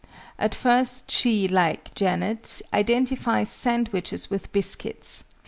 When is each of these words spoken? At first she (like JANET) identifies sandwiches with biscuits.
At 0.39 0.55
first 0.55 1.11
she 1.11 1.47
(like 1.47 1.93
JANET) 1.93 2.63
identifies 2.73 3.49
sandwiches 3.49 4.31
with 4.31 4.51
biscuits. 4.51 5.25